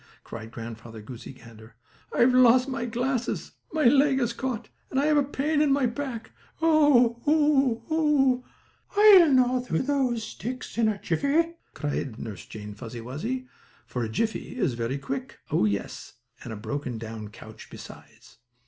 cried 0.23 0.49
Grandfather 0.49 0.99
Goosey 0.99 1.31
Gander. 1.31 1.75
"I've 2.11 2.33
lost 2.33 2.67
my 2.67 2.85
glasses, 2.87 3.51
my 3.71 3.83
leg 3.83 4.17
is 4.19 4.33
caught, 4.33 4.67
and 4.89 4.99
I 4.99 5.05
have 5.05 5.15
a 5.15 5.21
pain 5.23 5.61
in 5.61 5.71
my 5.71 5.85
back. 5.85 6.31
Oh, 6.59 7.21
oh, 7.27 7.83
oh!" 7.87 8.43
"I'll 8.97 9.29
gnaw 9.31 9.59
through 9.59 9.83
those 9.83 10.23
sticks 10.23 10.75
in 10.79 10.87
a 10.87 10.99
jiffy!" 10.99 11.53
cried 11.75 12.15
Jane 12.49 12.73
Fuzzy 12.73 12.99
Wuzzy, 12.99 13.47
for 13.85 14.03
a 14.03 14.09
jiffy 14.09 14.57
is 14.57 14.73
very 14.73 14.97
quick 14.97 15.27
time 15.47 15.59
indeed. 15.59 15.63
Oh, 15.65 15.65
yes, 15.65 16.13
and 16.43 16.51
a 16.51 16.55
broken 16.55 16.97
down 16.97 17.27
couch 17.27 17.69
besides! 17.69 18.39